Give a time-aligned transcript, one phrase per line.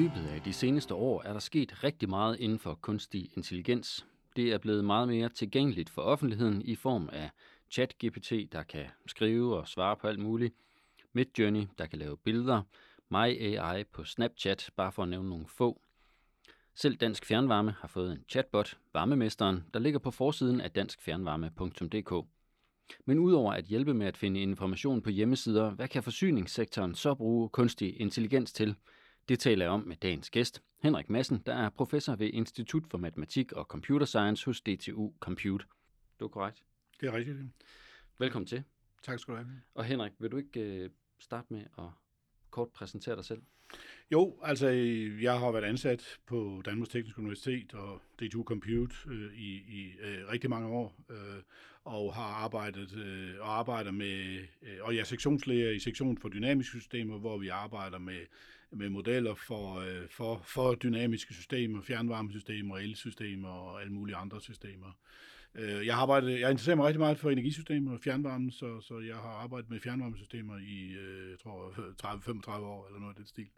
[0.00, 4.06] løbet af de seneste år er der sket rigtig meget inden for kunstig intelligens.
[4.36, 7.30] Det er blevet meget mere tilgængeligt for offentligheden i form af
[7.70, 10.54] ChatGPT, der kan skrive og svare på alt muligt,
[11.12, 12.62] Midjourney, der kan lave billeder,
[13.10, 15.80] MyAI på Snapchat, bare for at nævne nogle få.
[16.74, 22.26] Selv Dansk Fjernvarme har fået en chatbot, Varmemesteren, der ligger på forsiden af danskfjernvarme.dk.
[23.04, 27.48] Men udover at hjælpe med at finde information på hjemmesider, hvad kan forsyningssektoren så bruge
[27.48, 28.76] kunstig intelligens til?
[29.30, 32.98] Det taler jeg om med dagens gæst, Henrik Madsen, der er professor ved Institut for
[32.98, 35.66] Matematik og Computer Science hos DTU Compute.
[36.20, 36.64] Du er korrekt.
[37.00, 37.38] Det er rigtigt.
[38.18, 38.62] Velkommen til.
[39.02, 39.62] Tak skal du have.
[39.74, 41.84] Og Henrik, vil du ikke øh, starte med at
[42.50, 43.42] kort præsentere dig selv?
[44.12, 44.68] Jo, altså
[45.20, 50.28] jeg har været ansat på Danmarks Tekniske Universitet og DTU Compute øh, i, i øh,
[50.32, 51.42] rigtig mange år, øh,
[51.84, 56.28] og har arbejdet øh, og arbejder med, øh, og jeg er sektionslæger i sektion for
[56.28, 58.20] dynamiske systemer, hvor vi arbejder med,
[58.70, 64.92] med modeller for, øh, for, for dynamiske systemer, fjernvarmesystemer, elsystemer og alle mulige andre systemer.
[65.54, 69.16] Øh, jeg arbejder, jeg interesserer mig rigtig meget for energisystemer og fjernvarme, så, så jeg
[69.16, 71.70] har arbejdet med fjernvarmesystemer i, øh, jeg tror,
[72.06, 73.48] 30-35 år eller noget af den stil.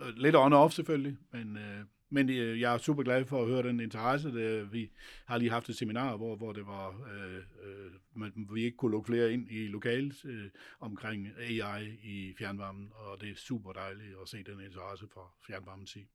[0.00, 3.62] Øh, lidt on-off selvfølgelig, men, øh, men øh, jeg er super glad for at høre
[3.62, 4.32] den interesse.
[4.32, 4.90] Det, vi
[5.24, 8.90] har lige haft et seminar, hvor, hvor det var, øh, øh, man, vi ikke kunne
[8.90, 14.14] lukke flere ind i lokalet øh, omkring AI i fjernvarmen, og det er super dejligt
[14.22, 16.08] at se den interesse for fjernvarmen sige.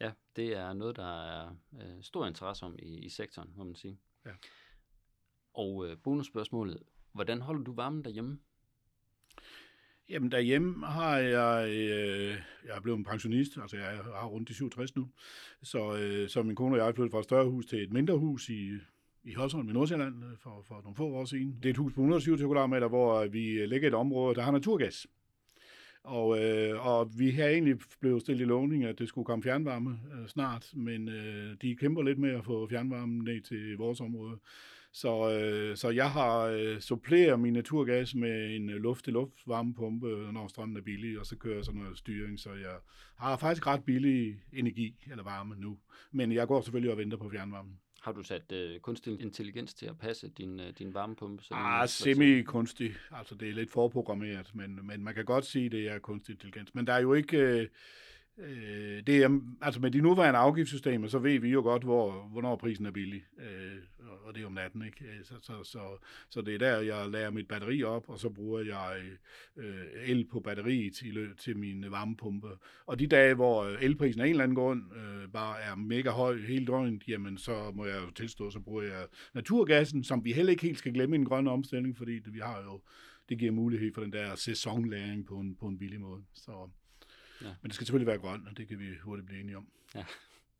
[0.00, 3.74] Ja, det er noget, der er øh, stor interesse om i, i sektoren, må man
[3.74, 3.98] sige.
[4.26, 4.32] Ja.
[5.54, 6.82] Og øh, bonusspørgsmålet,
[7.12, 8.38] hvordan holder du varmen derhjemme?
[10.08, 14.54] Jamen derhjemme har jeg, øh, jeg er blevet en pensionist, altså jeg har rundt de
[14.54, 15.08] 67 nu,
[15.62, 18.18] så, øh, så min kone og jeg flyttet fra et større hus til et mindre
[18.18, 18.70] hus i,
[19.24, 21.56] i Hørsholm i Nordsjælland øh, for, for nogle få år siden.
[21.62, 24.52] Det er et hus på 127 kvadratmeter, hvor vi ligger i et område, der har
[24.52, 25.06] naturgas.
[26.02, 30.00] Og, øh, og vi har egentlig blevet stillet i lovning, at det skulle komme fjernvarme
[30.14, 34.38] øh, snart, men øh, de kæmper lidt med at få fjernvarmen ned til vores område.
[34.92, 40.48] Så, øh, så jeg har øh, suppleret min naturgas med en øh, luft-til-luft varmepumpe, når
[40.48, 42.76] strømmen er billig, og så kører jeg sådan noget styring, så jeg
[43.16, 45.78] har faktisk ret billig energi eller varme nu.
[46.12, 47.78] Men jeg går selvfølgelig og venter på fjernvarmen.
[48.06, 51.44] Har du sat øh, kunstig intelligens til at passe din, øh, din varmepumpe?
[51.44, 52.94] Så ah, semi-kunstig.
[53.10, 56.74] Altså, det er lidt forprogrammeret, men, men man kan godt sige, det er kunstig intelligens.
[56.74, 57.38] Men der er jo ikke...
[57.38, 57.68] Øh,
[58.38, 62.56] Øh, det er, altså med de nuværende afgiftssystemer, så ved vi jo godt, hvor, hvornår
[62.56, 65.04] prisen er billig, øh, og det er om natten, ikke?
[65.04, 65.80] Øh, så, så, så,
[66.28, 69.02] så det er der, jeg lader mit batteri op, og så bruger jeg
[69.56, 72.48] øh, el på batteriet til, til min varmepumpe.
[72.86, 76.10] Og de dage, hvor øh, elprisen af en eller anden grund øh, bare er mega
[76.10, 80.32] høj hele døgnet, jamen så må jeg jo tilstå, så bruger jeg naturgassen, som vi
[80.32, 82.80] heller ikke helt skal glemme i en grøn omstilling, fordi vi har jo,
[83.28, 86.22] det giver mulighed for den der sæsonlæring på en, på en billig måde.
[86.34, 86.70] Så
[87.42, 87.46] Ja.
[87.62, 89.66] Men det skal selvfølgelig være grønt, og det kan vi hurtigt blive enige om.
[89.94, 90.04] Ja.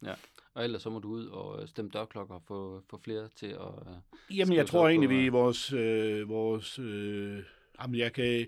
[0.03, 0.15] Ja,
[0.55, 3.47] og ellers så må du ud og øh, stemme dørklokker og få, få flere til
[3.47, 4.01] at...
[4.31, 5.73] Uh, jamen, jeg tror egentlig, vi i vores...
[5.73, 7.43] Øh, vores øh,
[7.81, 8.47] jamen, jeg kan...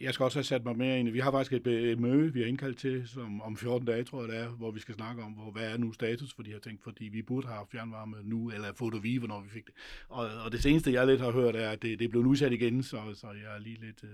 [0.00, 1.08] Jeg skal også have sat mig mere ind.
[1.08, 4.20] Vi har faktisk et, et møde, vi har indkaldt til som, om 14 dage, tror
[4.20, 6.50] jeg det er, hvor vi skal snakke om, hvor, hvad er nu status for de
[6.50, 9.66] her ting, fordi vi burde have fjernvarme nu, eller få det vi, hvornår vi fik
[9.66, 9.74] det.
[10.08, 12.52] Og, og det seneste, jeg lidt har hørt, er, at det, det er blevet udsat
[12.52, 14.10] igen, så, så jeg er lige lidt øh,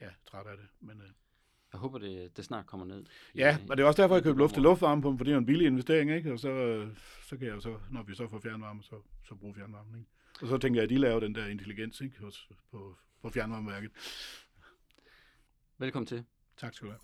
[0.00, 0.66] ja, træt af det.
[0.80, 1.08] Men, øh,
[1.72, 3.04] jeg håber, det, det snart kommer ned.
[3.34, 5.46] Ja, og det er også derfor, jeg købte luft til luftvarmepumpe, for det er en
[5.46, 6.32] billig investering, ikke?
[6.32, 6.86] Og så,
[7.22, 10.10] så kan jeg jo så, når vi så får fjernvarme, så, så bruge fjernvarme, ikke?
[10.42, 12.20] Og så tænker jeg, at de laver den der intelligens, ikke?
[12.20, 13.90] Hos, på, på fjernvarmeværket.
[15.78, 16.24] Velkommen til.
[16.56, 17.00] Tak skal du have.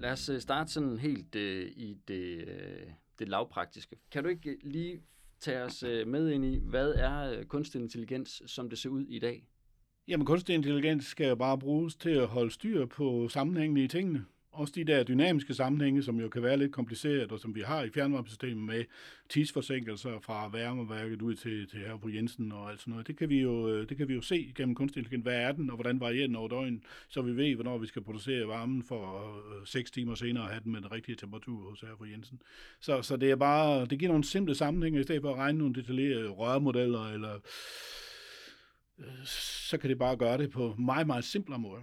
[0.00, 2.86] Lad os øh, starte sådan helt øh, i det, øh,
[3.18, 3.96] det lavpraktiske.
[4.10, 5.02] Kan du ikke lige
[5.40, 9.06] tage os øh, med ind i, hvad er øh, kunstig intelligens, som det ser ud
[9.06, 9.48] i dag?
[10.08, 14.24] Jamen, kunstig intelligens skal jo bare bruges til at holde styr på sammenhængene i tingene.
[14.52, 17.82] Også de der dynamiske sammenhænge, som jo kan være lidt kompliceret, og som vi har
[17.82, 18.84] i fjernvarmesystemet med
[19.28, 23.06] tidsforsinkelser fra værmeværket ud til, til her på Jensen og alt sådan noget.
[23.06, 25.22] Det kan vi jo, øh, det kan vi jo se gennem kunstig intelligens.
[25.22, 28.02] Hvad er den, og hvordan varierer den over døgn, så vi ved, hvornår vi skal
[28.02, 31.96] producere varmen for øh, 6 timer senere have den med den rigtige temperatur hos her
[31.98, 32.42] på Jensen.
[32.80, 35.58] Så, så det er bare, det giver nogle simple sammenhænge, i stedet for at regne
[35.58, 37.38] nogle detaljerede rørmodeller eller
[39.24, 41.82] så kan det bare gøre det på meget, meget simplere måde.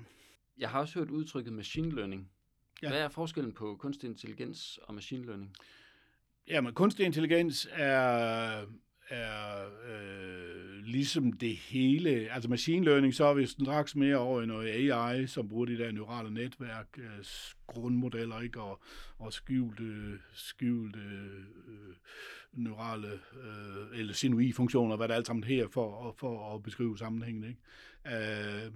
[0.58, 2.32] Jeg har også hørt udtrykket machine learning.
[2.82, 2.90] Ja.
[2.90, 5.56] Hvad er forskellen på kunstig intelligens og machine learning?
[6.48, 8.66] Jamen, kunstig intelligens er,
[9.10, 12.10] er øh, ligesom det hele.
[12.10, 15.78] Altså machine learning, så er vi straks mere over i noget AI, som bruger de
[15.78, 17.26] der neurale netværk, øh,
[17.68, 18.62] grundmodeller, ikke?
[18.62, 18.82] Og,
[19.18, 21.96] og skjulte, skjulte øh,
[22.54, 27.44] neurale øh, eller sinui-funktioner, hvad det alt sammen her for, for at beskrive sammenhængen.
[27.44, 27.60] Ikke?
[28.66, 28.72] Øh,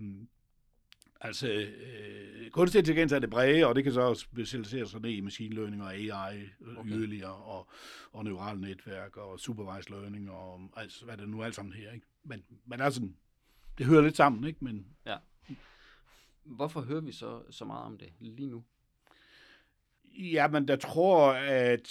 [1.23, 5.21] Altså, øh, kunstig intelligens er det brede, og det kan så specialisere sig ned i
[5.21, 6.89] machine learning og AI okay.
[6.89, 7.69] yderligere, og,
[8.11, 11.91] og neurale netværk og supervised learning, og altså, hvad det nu alt sammen her.
[11.91, 12.05] Ikke?
[12.23, 13.09] Men, men altså,
[13.77, 14.65] det hører lidt sammen, ikke?
[14.65, 15.17] Men, ja.
[16.43, 18.63] Hvorfor hører vi så, så meget om det lige nu?
[20.15, 21.89] Ja, men der tror, at,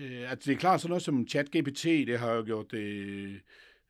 [0.00, 3.40] øh, at det er klart sådan noget som ChatGPT, det har jo gjort det,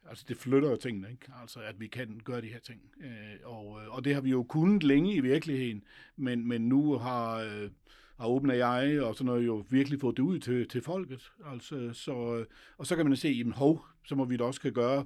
[0.09, 1.27] altså det flytter jo tingene, ikke?
[1.43, 2.81] Altså at vi kan gøre de her ting.
[3.01, 5.85] Øh, og, øh, og det har vi jo kunnet længe i virkeligheden,
[6.17, 7.71] men, men nu har, øh,
[8.17, 11.33] har jeg og sådan noget jo virkelig fået det ud til, til folket.
[11.53, 12.47] Altså, så, øh,
[12.79, 15.05] og så kan man se, jamen hov, så må vi da også kan gøre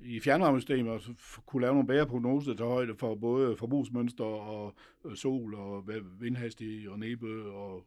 [0.00, 1.12] i fjernvarmesystemer altså,
[1.46, 4.74] kunne lave nogle bedre prognoser til højde for både forbrugsmønster og
[5.14, 5.88] sol og
[6.20, 7.86] vindhastighed og næbe og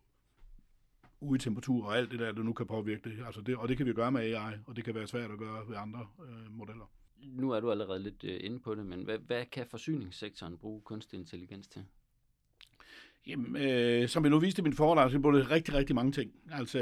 [1.40, 3.26] temperatur og alt det der, der nu kan påvirke det.
[3.26, 3.56] Altså det.
[3.56, 5.76] Og det kan vi gøre med AI, og det kan være svært at gøre ved
[5.78, 6.92] andre øh, modeller.
[7.24, 10.82] Nu er du allerede lidt øh, inde på det, men hvad, hvad kan forsyningssektoren bruge
[10.82, 11.86] kunstig intelligens til?
[13.28, 16.12] Jamen, øh, som jeg nu viste i min foredrag, så er det rigtig, rigtig mange
[16.12, 16.32] ting.
[16.52, 16.80] Altså,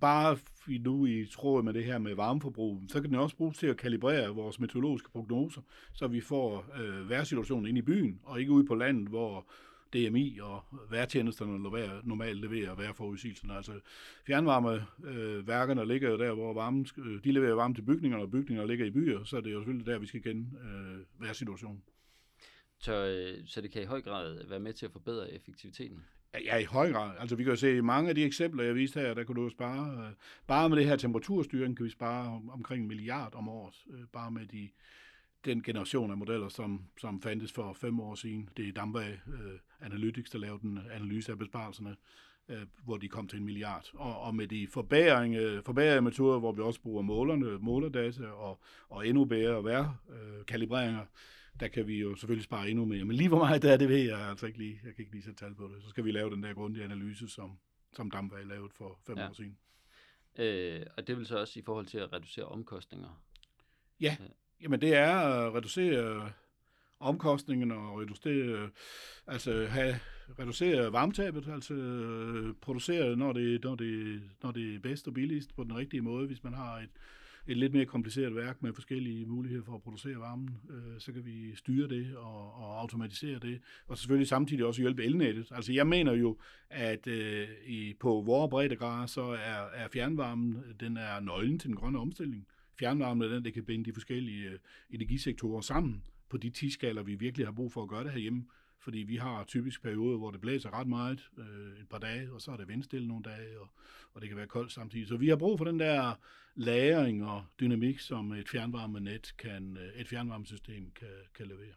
[0.00, 0.38] bare
[0.80, 3.76] nu i tråd med det her med varmeforbrug, så kan den også bruges til at
[3.76, 5.60] kalibrere vores meteorologiske prognoser,
[5.94, 9.46] så vi får øh, vejrsituationen ind i byen, og ikke ude på landet, hvor
[9.92, 11.58] DMI og vejrtjenesterne
[12.04, 13.56] normalt leverer vejrforudsigelserne.
[13.56, 13.80] Altså
[14.26, 16.86] fjernvarmeværkerne øh, ligger jo der, hvor varmen,
[17.24, 19.86] de leverer varme til bygningerne, og bygningerne ligger i byer, så er det jo selvfølgelig
[19.86, 21.82] der, vi skal kende øh, vejrsituationen.
[22.78, 26.04] Så, øh, så det kan i høj grad være med til at forbedre effektiviteten?
[26.44, 27.16] Ja, i høj grad.
[27.18, 29.34] Altså vi kan jo se i mange af de eksempler, jeg viste her, der kan
[29.34, 30.12] du spare, øh,
[30.46, 34.30] bare med det her temperaturstyring kan vi spare omkring en milliard om året, øh, bare
[34.30, 34.68] med de,
[35.44, 38.48] den generation af modeller, som, som fandtes for fem år siden.
[38.56, 39.34] Det er Damba uh,
[39.80, 41.96] Analytics, der lavede den analyse af besparelserne,
[42.48, 43.90] uh, hvor de kom til en milliard.
[43.94, 49.08] Og, og med de forbedring, forbedrede metoder, hvor vi også bruger målerne, målerdata og, og
[49.08, 51.06] endnu bedre vejrkalibreringer, uh, kalibreringer,
[51.60, 53.04] der kan vi jo selvfølgelig spare endnu mere.
[53.04, 54.80] Men lige hvor meget der er, det ved jeg altså ikke lige.
[54.84, 55.82] Jeg kan ikke lige sætte tal på det.
[55.82, 57.58] Så skal vi lave den der grundige analyse, som,
[57.92, 59.28] som Damvej lavede for fem ja.
[59.28, 59.58] år siden.
[60.38, 63.22] Øh, og det vil så også i forhold til at reducere omkostninger?
[64.00, 64.26] Ja, ja
[64.62, 66.30] jamen det er at reducere
[67.00, 68.70] omkostningerne og reducere,
[69.26, 69.94] altså have,
[70.38, 75.56] reducere varmetabet, altså øh, producere, når det, når, det, når det er bedst og billigst
[75.56, 76.90] på den rigtige måde, hvis man har et,
[77.46, 81.24] et lidt mere kompliceret værk med forskellige muligheder for at producere varmen, øh, så kan
[81.24, 85.52] vi styre det og, og automatisere det, og selvfølgelig samtidig også hjælpe elnettet.
[85.54, 86.38] Altså jeg mener jo,
[86.70, 91.76] at øh, i, på vores breddegrader, så er, er fjernvarmen, den er nøglen til den
[91.76, 92.46] grønne omstilling.
[92.48, 94.58] Øh, fjernvarme den, der kan binde de forskellige øh,
[94.90, 98.44] energisektorer sammen på de tidsskaler, vi virkelig har brug for at gøre det herhjemme
[98.80, 102.40] fordi vi har typisk perioder, hvor det blæser ret meget, øh, et par dage, og
[102.40, 103.68] så er det vindstille nogle dage, og,
[104.12, 105.08] og det kan være koldt samtidig.
[105.08, 106.14] Så vi har brug for den der
[106.54, 111.74] lagring og dynamik, som et fjernvarmenet kan, øh, et fjernvarmesystem kan, kan levere.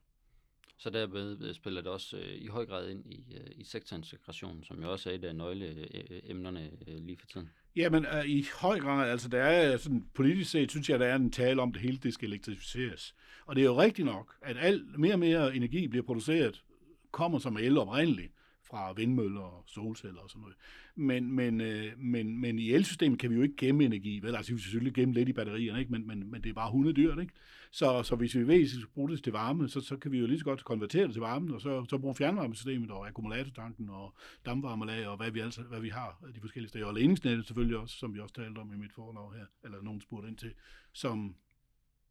[0.81, 4.63] Så derved øh, spiller det også øh, i høj grad ind i, øh, i sektorintegrationen,
[4.63, 7.50] som jo også er et af nøgleemnerne øh, lige for tiden.
[7.75, 11.16] Jamen, øh, i høj grad, altså der er sådan politisk set, synes jeg, der er
[11.16, 13.16] en tale om, at det hele det skal elektrificeres.
[13.45, 16.63] Og det er jo rigtigt nok, at al, mere og mere energi bliver produceret
[17.12, 18.33] kommer som el oprindeligt
[18.71, 20.56] fra vindmøller og solceller og sådan noget.
[20.95, 24.19] Men, men, øh, men, men i elsystemet kan vi jo ikke gemme energi.
[24.19, 24.35] Vel?
[24.35, 25.92] Altså, vi kan selvfølgelig gemme lidt i batterierne, ikke?
[25.92, 27.19] Men, men, men det er bare hundedyrt.
[27.19, 27.33] Ikke?
[27.71, 30.11] Så, så hvis vi ved, at vi skal bruge det til varme, så, så kan
[30.11, 33.07] vi jo lige så godt konvertere det til varme, og så, så bruge fjernvarmesystemet og
[33.07, 36.85] akkumulatortanken og dampvarmelag og hvad vi, altså, hvad vi har de forskellige steder.
[36.85, 40.01] Og ledningsnettet selvfølgelig også, som vi også talte om i mit forlag her, eller nogen
[40.01, 40.54] spurgte ind til,
[40.94, 41.35] som,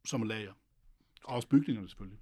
[0.04, 0.52] som lager.
[1.24, 2.18] Og også bygningerne selvfølgelig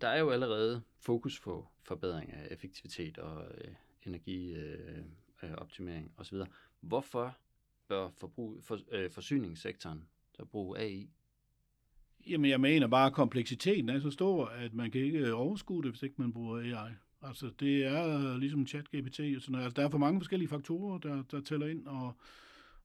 [0.00, 3.74] der er jo allerede fokus på forbedring af effektivitet og øh,
[4.06, 6.38] energioptimering øh, øh osv.
[6.80, 7.36] Hvorfor
[7.88, 11.10] bør forbrug, for, øh, forsyningssektoren så bruge AI?
[12.26, 15.82] Jamen, jeg mener bare, at kompleksiteten er så stor, at man kan ikke øh, overskue
[15.82, 16.92] det, hvis ikke man bruger AI.
[17.22, 19.64] Altså, det er øh, ligesom chat-GPT og sådan noget.
[19.64, 22.12] Altså, der er for mange forskellige faktorer, der, der tæller ind, og,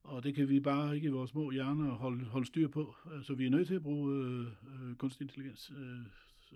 [0.02, 2.94] og det kan vi bare ikke i vores små hjerner holde, holde styr på.
[3.14, 4.46] Altså, vi er nødt til at bruge øh
[4.96, 5.98] kunstig intelligens øh,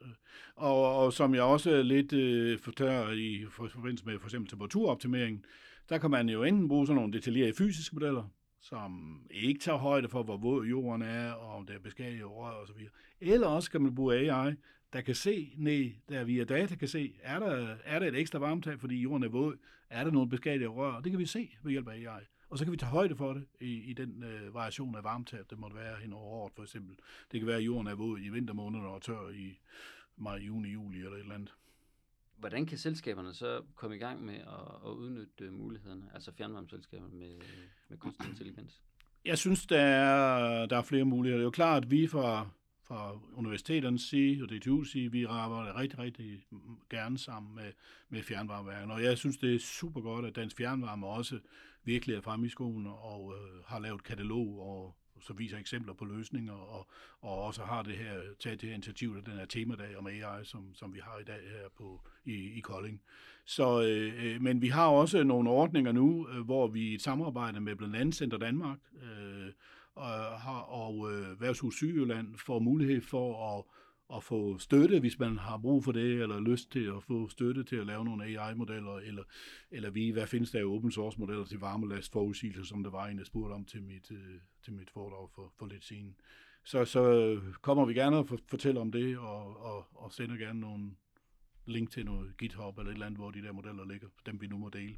[0.02, 0.10] Øh,
[0.56, 5.44] og, og som jeg også lidt øh, fortæller i forbindelse med for eksempel temperaturoptimering,
[5.88, 8.24] der kan man jo enten bruge sådan nogle detaljerede fysiske modeller,
[8.60, 12.50] som ikke tager højde for, hvor våd jorden er, og om der er beskadiget rør
[12.50, 12.92] og så videre.
[13.20, 14.54] Eller også kan man bruge AI,
[14.92, 18.38] der kan se ned, der via data kan se, er der, er der et ekstra
[18.38, 19.56] varmetab, fordi jorden er våd,
[19.90, 22.24] er der nogle beskadigede rør, det kan vi se ved hjælp af AI.
[22.50, 25.50] Og så kan vi tage højde for det i, i den øh, variation af varmetab,
[25.50, 26.96] det måtte være hen over året for eksempel.
[27.32, 29.58] Det kan være, at jorden er våd i vintermånederne og tør i
[30.16, 31.54] maj, juni, juli eller et eller andet.
[32.36, 37.36] Hvordan kan selskaberne så komme i gang med at, at udnytte mulighederne, altså fjernvarmeselskaber med,
[37.88, 38.82] med kunstig intelligens?
[39.24, 41.38] Jeg synes, der er, der er flere muligheder.
[41.38, 42.48] Det er jo klart, at vi fra,
[42.82, 45.12] fra universiteternes side og DTU's side.
[45.12, 46.46] Vi arbejder rigtig, rigtig
[46.90, 47.72] gerne sammen med,
[48.08, 48.94] med fjernvarmeværkerne.
[48.94, 51.38] Og jeg synes, det er super godt, at Dansk Fjernvarme også
[51.84, 56.04] virkelig er fremme i skolen og øh, har lavet katalog og så viser eksempler på
[56.04, 56.86] løsninger, og,
[57.20, 60.74] og også har det her, taget det her initiativ, den her temadag om AI, som,
[60.74, 63.00] som vi har i dag her på, i, i Kolding.
[63.44, 67.02] Så, øh, øh men vi har også nogle ordninger nu, øh, hvor vi i et
[67.02, 69.52] samarbejde med blandt andet Center Danmark øh,
[69.94, 73.64] og, har, og øh, Værtshus Sygejylland får mulighed for at
[74.14, 77.64] at få støtte, hvis man har brug for det, eller lyst til at få støtte
[77.64, 79.22] til at lave nogle AI-modeller, eller,
[79.70, 83.18] eller vi, hvad findes der i open source-modeller til varmelast forudsigelser, som der var en,
[83.18, 86.16] der spurgte om til mit, øh, til mit foredrag for, for lidt siden.
[86.64, 90.60] Så, så øh, kommer vi gerne og fortæller om det, og, og, og sender gerne
[90.60, 90.90] nogle
[91.66, 94.46] link til noget GitHub eller et eller andet, hvor de der modeller ligger, dem vi
[94.46, 94.96] nu må dele.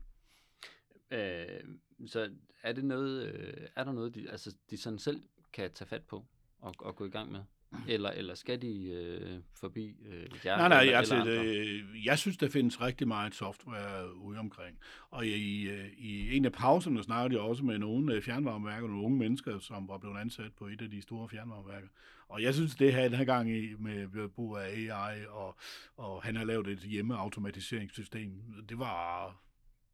[1.11, 1.65] Øh,
[2.07, 2.31] så
[2.63, 6.03] er det noget, øh, er der noget, de, altså, de sådan selv kan tage fat
[6.03, 6.27] på
[6.59, 7.41] og, og gå i gang med?
[7.89, 10.57] Eller, eller skal de øh, forbi øh, jer?
[10.57, 14.79] Nej, nej, eller, altså, eller det, jeg synes, der findes rigtig meget software ude omkring.
[15.11, 19.05] Og i, øh, i en af pauserne snakkede jeg også med nogle øh, fjernvarmeværker, nogle
[19.05, 21.89] unge mennesker, som var blevet ansat på et af de store fjernvarmeværker.
[22.29, 25.57] Og jeg synes, det her den her gang i, med brug af AI, og,
[25.97, 28.33] og han har lavet et hjemmeautomatiseringssystem,
[28.69, 29.37] det var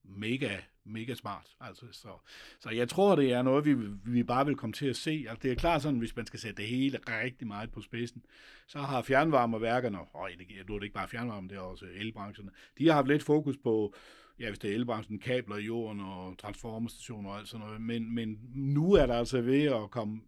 [0.09, 1.57] mega, mega smart.
[1.61, 2.09] Altså, så,
[2.61, 5.27] så jeg tror, det er noget, vi, vi bare vil komme til at se.
[5.29, 8.25] Altså, det er klart sådan, hvis man skal sætte det hele rigtig meget på spidsen,
[8.67, 10.31] så har fjernvarmeværkerne, og
[10.69, 13.57] nu er det ikke bare fjernvarme, det er også elbrancherne, de har haft lidt fokus
[13.57, 13.95] på,
[14.39, 18.15] ja, hvis det er elbranchen, kabler i jorden og transformerstationer og alt sådan noget, men,
[18.15, 20.21] men nu er der altså ved at komme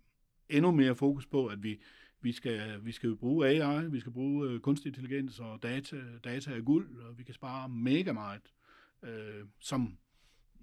[0.49, 1.81] endnu mere fokus på, at vi,
[2.21, 5.97] vi skal, vi skal bruge AI, vi skal bruge øh, kunstig intelligens og data.
[6.25, 8.41] Data er guld, og vi kan spare mega meget
[9.03, 9.99] øh, som,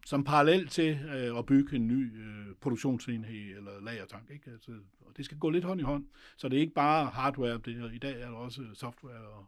[0.05, 4.29] som parallel til øh, at bygge en ny øh, produktionsenhed eller lagertank.
[4.31, 4.51] Ikke?
[4.51, 6.05] Altså, og det skal gå lidt hånd i hånd,
[6.37, 9.45] så det er ikke bare hardware, det er, i dag er der også software og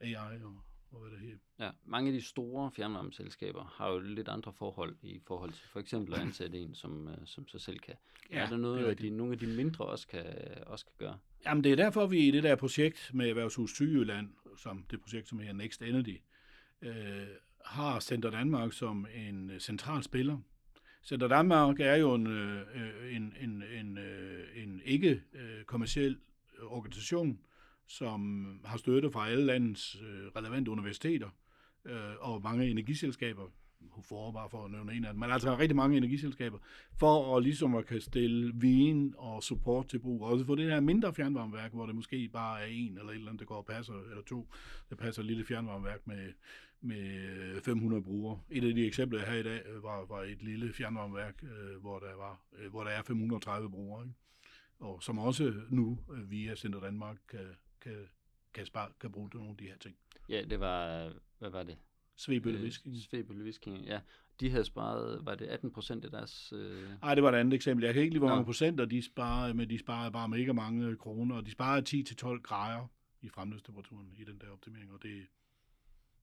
[0.00, 1.36] AI og, og hvad det her.
[1.66, 5.80] Ja, mange af de store fjernvarmeselskaber har jo lidt andre forhold i forhold til for
[5.80, 7.94] eksempel at ansætte en, som, øh, som sig selv kan.
[8.30, 10.24] Ja, er der noget, at de, nogle af de mindre også kan,
[10.66, 11.18] også kan gøre?
[11.46, 15.28] Jamen det er derfor, vi i det der projekt med Erhvervshus Sygejylland, som det projekt,
[15.28, 16.20] som her Next Energy,
[16.82, 17.26] øh,
[17.66, 20.38] har Center Danmark som en øh, central spiller.
[21.04, 23.98] Center Danmark er jo en, øh, øh, en, en, en,
[24.56, 26.18] en ikke-kommersiel
[26.62, 27.38] organisation,
[27.86, 29.96] som har støtte fra alle landets
[30.36, 31.28] relevante universiteter
[32.20, 33.50] og mange energiselskaber,
[34.02, 36.58] forbar for at nævne en af dem, men altså rigtig mange energiselskaber,
[36.98, 40.22] for at ligesom at kan stille viden og support til brug.
[40.22, 43.28] Også for det her mindre fjernvarmeværk, hvor det måske bare er en eller et eller
[43.28, 44.48] andet, der går og passer, eller to,
[44.90, 46.32] der passer et lille fjernvarmeværk med,
[46.80, 48.40] med 500 brugere.
[48.50, 51.98] Et af de eksempler, jeg har i dag, var, var et lille fjernvarmeværk, øh, hvor,
[51.98, 54.14] der var, øh, hvor der er 530 brugere, ikke?
[54.78, 57.46] og som også nu øh, via Center Danmark kan,
[57.80, 58.08] kan,
[58.54, 59.96] kan, spare, kan bruge nogle af de her ting.
[60.28, 61.76] Ja, det var, hvad var det?
[62.16, 62.94] Svebølle Visking.
[62.94, 64.00] Øh, Svebølle Visking, ja.
[64.40, 66.52] De havde sparet, var det 18 procent af deres...
[66.52, 66.88] Øh...
[67.02, 67.84] Nej, det var et andet eksempel.
[67.84, 70.96] Jeg kan ikke lige, hvor mange procenter de sparede, men de sparede bare mega mange
[70.96, 72.86] kroner, og de sparede 10-12 grader
[73.20, 75.26] i fremløbstemperaturen i den der optimering, og det,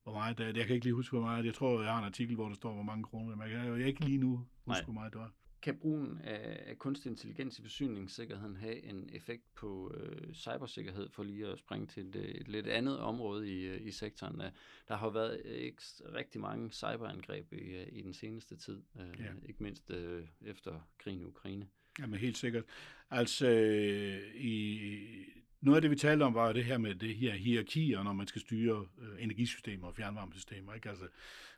[0.04, 0.52] hvor meget det er.
[0.56, 1.44] Jeg kan ikke lige huske, hvor meget.
[1.44, 3.36] Jeg tror, jeg har en artikel, hvor der står, hvor mange kroner.
[3.36, 4.84] Men jeg kan jeg ikke lige nu huske, Nej.
[4.84, 5.32] hvor meget det var.
[5.62, 11.46] Kan brugen af kunstig intelligens i forsyningssikkerheden have en effekt på øh, cybersikkerhed, for lige
[11.46, 14.42] at springe til et, et lidt andet område i, øh, i sektoren?
[14.88, 15.82] Der har været ikke
[16.14, 19.30] rigtig mange cyberangreb i, øh, i den seneste tid, øh, ja.
[19.48, 21.66] ikke mindst øh, efter krigen i Ukraine.
[21.98, 22.64] Jamen helt sikkert.
[23.10, 24.88] Altså, øh, i
[25.64, 28.26] noget af det, vi talte om, var det her med det her hierarkier, når man
[28.26, 30.74] skal styre øh, energisystemer og fjernvarmesystemer.
[30.74, 30.88] Ikke?
[30.88, 31.04] Altså,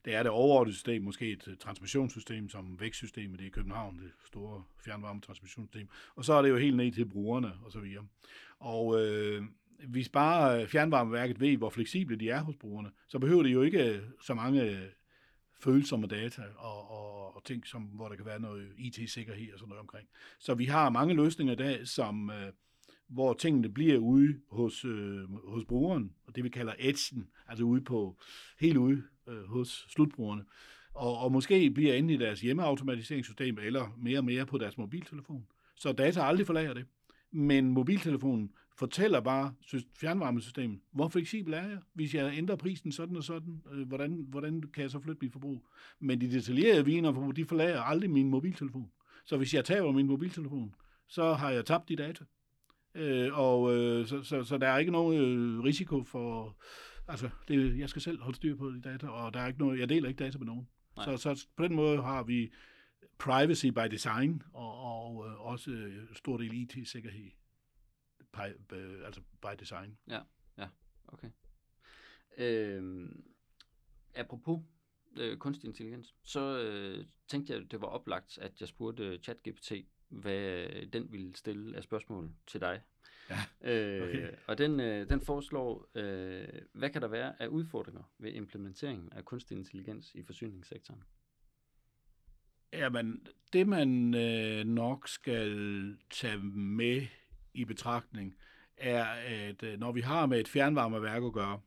[0.05, 4.63] det er det overordnede system, måske et øh, transmissionssystem som vækstsystemet i København, det store
[4.85, 5.89] fjernvarmetransmissionssystem.
[6.17, 8.07] Og så er det jo helt ned til brugerne og så videre.
[8.59, 9.43] Og øh,
[9.89, 13.63] hvis bare øh, fjernvarmeværket ved, hvor fleksible de er hos brugerne, så behøver det jo
[13.63, 14.89] ikke øh, så mange
[15.61, 19.69] følsomme data og, og, og ting, som, hvor der kan være noget IT-sikkerhed og sådan
[19.69, 20.09] noget omkring.
[20.39, 22.31] Så vi har mange løsninger i dag, som...
[22.31, 22.53] Øh,
[23.09, 27.81] hvor tingene bliver ude hos, øh, hos brugeren, og det vi kalder edgen, altså ude
[27.81, 28.17] på,
[28.61, 30.45] helt ude øh, hos slutbrugerne.
[30.95, 35.47] Og, og måske bliver inde i deres hjemmeautomatiseringssystem, eller mere og mere på deres mobiltelefon.
[35.77, 36.87] Så data aldrig forlager det.
[37.31, 39.55] Men mobiltelefonen fortæller bare
[40.01, 44.63] fjernvarmesystemet, hvor fleksibel er jeg, hvis jeg ændrer prisen sådan og sådan, øh, hvordan, hvordan
[44.63, 45.67] kan jeg så flytte mit forbrug.
[46.01, 48.91] Men de detaljerede viner, de forlager aldrig min mobiltelefon.
[49.25, 50.75] Så hvis jeg tager min mobiltelefon,
[51.09, 52.25] så har jeg tabt de data.
[52.97, 56.57] Øh, og øh, så, så, så der er ikke nogen øh, risiko for,
[57.09, 59.81] altså det, jeg skal selv holde styr på de data, og der er ikke noget,
[59.81, 60.69] jeg deler ikke data med nogen.
[61.05, 62.53] Så, så på den måde har vi
[63.19, 67.31] privacy by design, og, og øh, også stor del IT-sikkerhed
[68.33, 69.99] by, øh, altså by design.
[70.09, 70.21] Ja,
[70.59, 70.69] ja,
[71.09, 71.29] okay.
[72.39, 73.09] Øh,
[74.15, 74.61] apropos
[75.17, 79.73] øh, kunstig intelligens, så øh, tænkte jeg, at det var oplagt, at jeg spurgte ChatGPT,
[80.09, 82.81] hvad den ville stille af spørgsmål til dig.
[83.31, 84.23] Ja, okay.
[84.23, 89.13] øh, og den, øh, den foreslår, øh, hvad kan der være af udfordringer ved implementeringen
[89.13, 91.03] af kunstig intelligens i forsyningssektoren?
[92.73, 97.07] Jamen, det man øh, nok skal tage med
[97.55, 98.37] i betragtning,
[98.77, 101.61] er, at øh, når vi har med et fjernvarmeværk at gøre,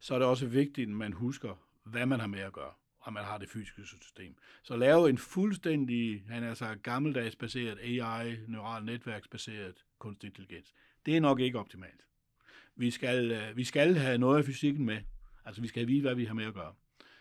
[0.00, 2.72] så er det også vigtigt, at man husker, hvad man har med at gøre,
[3.04, 4.36] og man har det fysiske system.
[4.62, 10.74] Så lave en fuldstændig, han er så gammeldags baseret AI, neural netværksbaseret kunstig intelligens.
[11.06, 12.00] Det er nok ikke optimalt.
[12.76, 14.98] Vi skal, øh, vi skal have noget af fysikken med.
[15.44, 16.72] Altså, vi skal vide, hvad vi har med at gøre.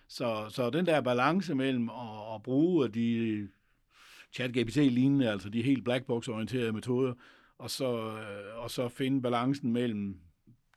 [0.08, 3.50] Så, så den der balance mellem at, at bruge de
[4.32, 7.14] chat-GPT-lignende, altså de helt blackbox-orienterede metoder,
[7.58, 10.20] og så, øh, og så finde balancen mellem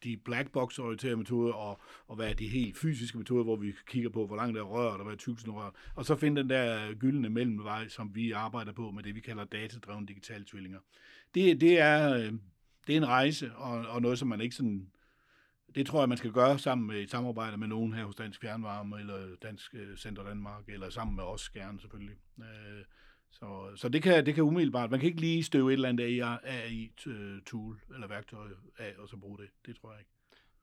[0.04, 4.26] de blackbox-orienterede metoder, og, og hvad er de helt fysiske metoder, hvor vi kigger på,
[4.26, 6.94] hvor langt der er rørt, og hvad er tykkelsen rør, og så finde den der
[6.94, 10.78] gyldne mellemvej, som vi arbejder på med det, vi kalder datadrevne digitale tvillinger.
[11.34, 12.32] Det, det, er, øh,
[12.86, 14.90] det er en rejse, og, og noget, som man ikke sådan
[15.74, 18.40] det tror jeg, man skal gøre sammen med et samarbejde med nogen her hos Dansk
[18.40, 22.16] Fjernvarme, eller Dansk øh, Center Danmark, eller sammen med os gerne selvfølgelig.
[22.38, 22.84] Øh,
[23.30, 26.04] så, så det, kan, det kan umiddelbart, man kan ikke lige støve et eller andet
[26.44, 29.48] AI-tool eller værktøj af, og så bruge det.
[29.66, 30.10] Det tror jeg ikke.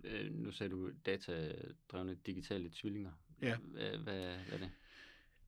[0.03, 3.11] Øh, nu sagde du datadrevne digitale tvillinger.
[3.41, 3.55] Ja.
[3.55, 4.69] Hvad, hvad, hvad er det?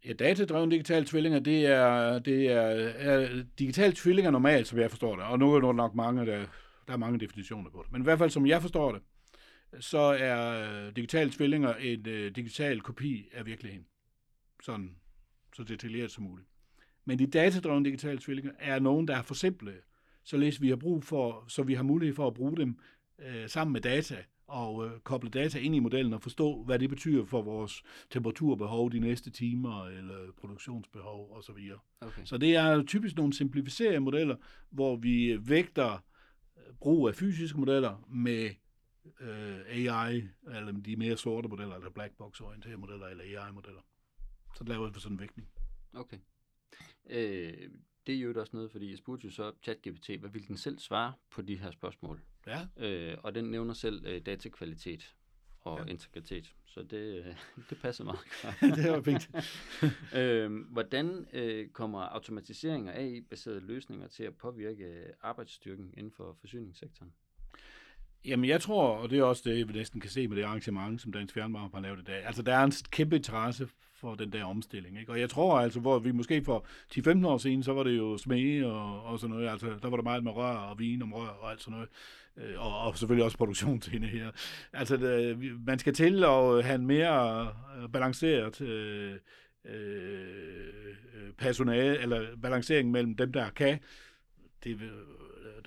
[0.05, 5.15] Ja, datadrevne digitale tvillinger, det er, det er, er digitale tvillinger normalt, som jeg forstår
[5.15, 5.25] det.
[5.25, 6.45] Og nu er der nok mange, der,
[6.88, 7.91] der er mange definitioner på det.
[7.91, 9.01] Men i hvert fald, som jeg forstår det,
[9.79, 13.86] så er øh, digitale tvillinger en øh, digital kopi af virkeligheden.
[14.63, 14.95] Sådan
[15.55, 16.48] så detaljeret som muligt.
[17.05, 19.74] Men de datadrevne digitale tvillinger er nogen, der er for simple,
[20.24, 22.79] således vi har brug for, så vi har mulighed for at bruge dem
[23.20, 26.89] øh, sammen med data og øh, koble data ind i modellen og forstå, hvad det
[26.89, 31.72] betyder for vores temperaturbehov de næste timer, eller produktionsbehov osv.
[32.01, 32.22] Okay.
[32.25, 34.35] Så det er typisk nogle simplificerede modeller,
[34.70, 35.94] hvor vi vægter
[36.57, 38.50] øh, brug af fysiske modeller med
[39.20, 43.81] øh, AI, eller de mere sorte modeller, eller black box orienterede modeller, eller AI-modeller.
[44.57, 45.48] Så laver vi sådan en vægtning.
[45.94, 46.18] Okay.
[47.09, 47.70] Øh,
[48.07, 50.79] det er jo også noget, fordi jeg spurgte jo så ChatGPT, hvad vil den selv
[50.79, 52.22] svare på de her spørgsmål?
[52.48, 52.68] Ja.
[52.77, 55.15] Øh, og den nævner selv øh, datakvalitet
[55.61, 55.91] og ja.
[55.91, 56.53] integritet.
[56.65, 57.35] Så det, øh,
[57.70, 58.20] det passer meget
[58.83, 59.29] det var fint.
[60.20, 67.13] øh, hvordan øh, kommer automatisering og AI-baserede løsninger til at påvirke arbejdsstyrken inden for forsyningssektoren?
[68.27, 71.01] Jamen, jeg tror, og det er også det, vi næsten kan se med det arrangement,
[71.01, 72.25] som Dansk Fjernvarme har lavet i dag.
[72.25, 75.00] Altså, der er en kæmpe interesse for den der omstilling.
[75.00, 75.11] Ikke?
[75.11, 78.18] Og jeg tror altså, hvor vi måske for 10-15 år siden, så var det jo
[78.18, 79.50] smede og, og sådan noget.
[79.50, 81.90] Altså, der var der meget med rør og vin om rør og alt sådan noget.
[82.38, 84.31] Øh, og, og selvfølgelig også produktionshinde her.
[84.74, 87.48] Altså, det, man skal til at have en mere
[87.81, 89.14] øh, balanceret øh,
[89.66, 93.79] øh, personale, eller balancering mellem dem, der kan
[94.64, 94.79] det,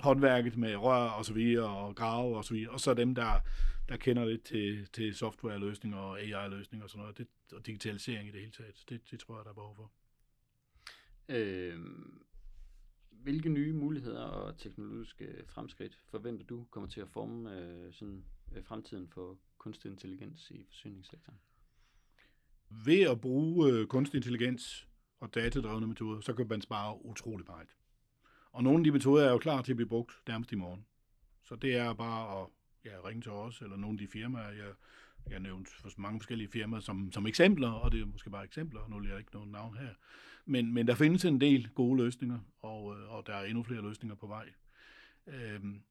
[0.00, 3.40] håndværket med rør og så videre, og grave og så videre, og så dem, der,
[3.88, 8.32] der kender lidt til, til softwareløsninger og AI-løsninger og sådan noget, det, og digitalisering i
[8.32, 8.84] det hele taget.
[8.88, 9.90] Det, det tror jeg, der er behov for.
[11.28, 11.78] Øh,
[13.10, 18.24] hvilke nye muligheder og teknologiske fremskridt forventer du kommer til at forme øh, sådan,
[18.56, 21.38] øh, fremtiden for kunstig intelligens i forsyningssektoren?
[22.70, 24.88] Ved at bruge øh, kunstig intelligens
[25.20, 27.68] og datadrevne metoder, så kan man spare utrolig meget.
[28.58, 30.84] Og nogle af de metoder er jo klar til at blive brugt nærmest i morgen.
[31.44, 32.46] Så det er bare at
[32.84, 34.72] ja, ringe til os, eller nogle af de firmaer, jeg,
[35.30, 38.80] jeg nævnte for mange forskellige firmaer som, som eksempler, og det er måske bare eksempler,
[38.88, 39.88] nu er jeg ikke nogen navn her.
[40.46, 43.82] Men, men der findes en del gode løsninger, og, øh, og der er endnu flere
[43.82, 44.48] løsninger på vej.
[45.26, 45.82] Øhm,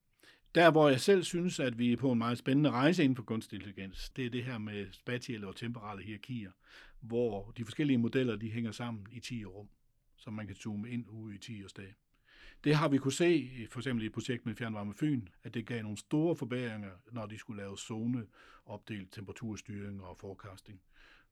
[0.56, 3.23] der, hvor jeg selv synes, at vi er på en meget spændende rejse inden for
[3.23, 6.51] kunstig intelligens, det er det her med spatielle og temporale hierarkier,
[6.99, 9.69] hvor de forskellige modeller, de hænger sammen i 10 rum,
[10.17, 11.95] så man kan zoome ind ude i 10 års dag.
[12.63, 15.65] Det har vi kunne se, for eksempel i et projekt med Fjernvarme Fyn, at det
[15.65, 18.25] gav nogle store forbedringer, når de skulle lave zone
[18.65, 20.81] opdelt temperaturstyring og forecasting.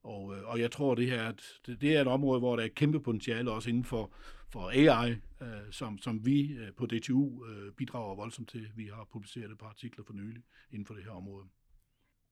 [0.03, 1.31] Og, øh, og jeg tror, det her
[1.65, 4.13] det, det er et område, hvor der er et kæmpe potentiale også inden for,
[4.49, 8.71] for AI, øh, som, som vi øh, på DTU øh, bidrager voldsomt til.
[8.75, 11.45] Vi har publiceret et par artikler for nylig inden for det her område.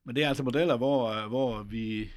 [0.05, 2.09] Men det er altså modeller, hvor, øh, hvor vi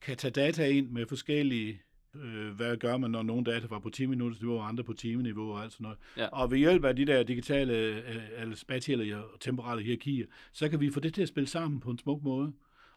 [0.00, 1.82] kan tage data ind med forskellige
[2.22, 4.92] øh, hvad gør man, når nogle data var på 10 minutters niveau, og andre på
[4.92, 5.98] timeniveau og alt sådan noget.
[6.16, 6.26] Ja.
[6.26, 10.80] Og ved hjælp af de der digitale, øh, eller spatielle og temporale hierarkier, så kan
[10.80, 12.52] vi få det til at spille sammen på en smuk måde.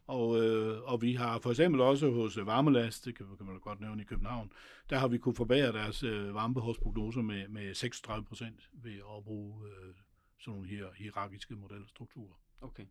[0.08, 3.82] Og, øh, og vi har for eksempel også hos Varmelast, det kan, kan man godt
[3.82, 4.52] nævne i København,
[4.90, 9.68] der har vi kunne forbedre deres øh, varmebehovsprognoser med, med 36 procent ved at bruge
[9.68, 9.94] øh,
[10.40, 12.34] sådan nogle her hierarkiske modelstrukturer.
[12.62, 12.84] Okay.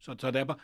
[0.00, 0.58] Så, så der er bare,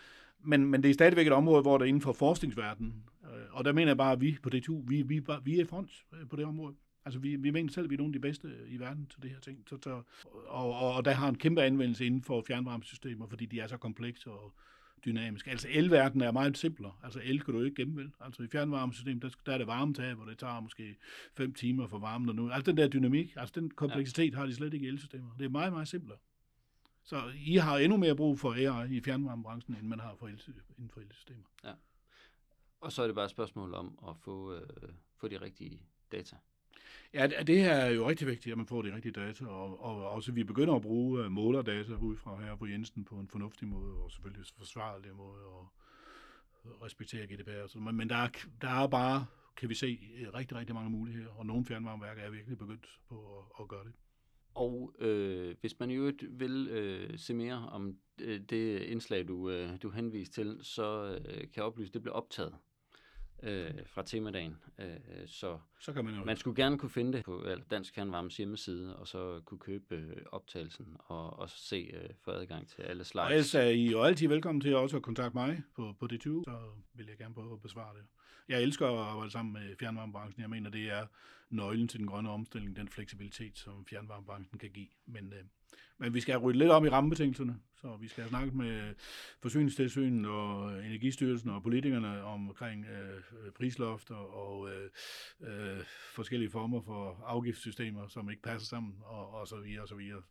[0.45, 3.73] men, men det er stadigvæk et område, hvor der inden for forskningsverdenen, øh, og der
[3.73, 6.37] mener jeg bare, at vi på DTU, vi, vi, vi er i front øh, på
[6.37, 6.75] det område.
[7.05, 9.23] Altså, vi, vi mener selv, at vi er nogle af de bedste i verden til
[9.23, 9.59] det her ting.
[9.69, 10.03] Så, så,
[10.47, 13.77] og, og, og der har en kæmpe anvendelse inden for fjernvarmesystemer, fordi de er så
[13.77, 14.55] komplekse og
[15.05, 15.51] dynamiske.
[15.51, 16.93] Altså, elverdenen er meget simplere.
[17.05, 18.11] Altså, el kan du ikke gemme, vel?
[18.21, 20.97] Altså, i fjernvarmesystemet, der, der er det varmetag, hvor det tager måske
[21.37, 22.51] 5 timer for varmen og nu.
[22.51, 24.39] Altså, den der dynamik, altså, den kompleksitet ja.
[24.39, 25.31] har de slet ikke i elsystemer.
[25.39, 26.19] Det er meget, meget simplere.
[27.07, 30.43] Så I har endnu mere brug for AI i fjernvarmebranchen, end man har for el,
[30.79, 31.45] inden for elsystemer.
[31.65, 31.73] Ja.
[32.81, 35.81] Og så er det bare et spørgsmål om at få, øh, få de rigtige
[36.13, 36.37] data.
[37.15, 40.11] Ja, det her er jo rigtig vigtigt, at man får de rigtige data, og, og
[40.11, 43.69] også vi begynder at bruge uh, målerdata ud fra her på Jensen på en fornuftig
[43.69, 45.69] måde, og selvfølgelig forsvarlig måde, og
[46.83, 48.29] respektere GDPR og sådan Men der er,
[48.61, 49.99] der er bare, kan vi se,
[50.35, 53.93] rigtig, rigtig mange muligheder, og nogle fjernvarmeværker er virkelig begyndt på at, at gøre det.
[54.57, 59.71] Og øh, hvis man jo vil øh, se mere om øh, det indslag, du, øh,
[59.83, 62.55] du henviste til, så øh, kan jeg oplyse, at det blev optaget
[63.43, 64.57] øh, fra temadagen.
[64.79, 66.25] Øh, øh, så så kan man, jo.
[66.25, 70.17] man skulle gerne kunne finde det på Dansk Kernvarmes hjemmeside, og så kunne købe øh,
[70.33, 73.27] optagelsen og, og se øh, få adgang til alle slides.
[73.27, 76.43] Og ellers er I jo altid velkommen til også at kontakte mig på, på DTU,
[76.45, 76.59] så
[76.95, 78.05] vil jeg gerne prøve at besvare det.
[78.49, 80.43] Jeg elsker at arbejde sammen med fjernvarmebranchen.
[80.43, 81.07] Jeg mener, det er
[81.51, 84.89] nøglen til den grønne omstilling, den fleksibilitet, som fjernvarmebranchen kan give.
[85.07, 85.45] Men, øh,
[85.99, 88.95] men vi skal have ryddet lidt om i rammebetingelserne, så vi skal have snakket med
[89.43, 94.91] Forsyningstilsynen og Energistyrelsen og politikerne omkring øh, prislofter og øh,
[95.67, 99.95] øh, forskellige former for afgiftssystemer, som ikke passer sammen, og, og så videre og så
[99.95, 100.23] videre.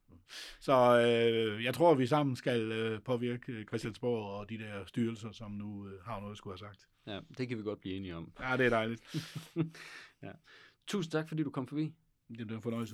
[0.59, 5.31] Så øh, jeg tror, at vi sammen skal øh, påvirke Christiansborg og de der styrelser,
[5.31, 6.87] som nu øh, har noget at skulle have sagt.
[7.07, 8.31] Ja, det kan vi godt blive enige om.
[8.39, 9.01] Ja, det er dejligt.
[10.23, 10.31] ja.
[10.87, 11.93] Tusind tak, fordi du kom forbi.
[12.29, 12.93] Det er en fornøjelse.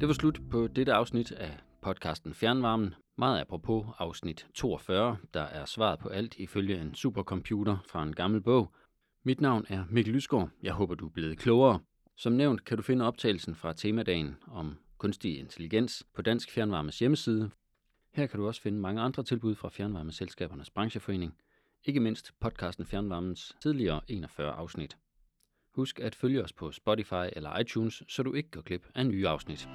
[0.00, 2.94] Det var slut på dette afsnit af podcasten Fjernvarmen.
[3.18, 8.40] Meget apropos afsnit 42, der er svaret på alt ifølge en supercomputer fra en gammel
[8.40, 8.72] bog.
[9.24, 10.48] Mit navn er Mikkel Lysgaard.
[10.62, 11.80] Jeg håber, du er blevet klogere.
[12.16, 17.50] Som nævnt kan du finde optagelsen fra temadagen om kunstig intelligens på Dansk Fjernvarmes hjemmeside.
[18.14, 21.34] Her kan du også finde mange andre tilbud fra Fjernvarmeselskabernes brancheforening–
[21.84, 24.96] ikke mindst podcasten Fjernvarmens tidligere 41 afsnit.
[25.74, 29.28] Husk at følge os på Spotify eller iTunes, så du ikke går glip af nye
[29.28, 29.68] afsnit.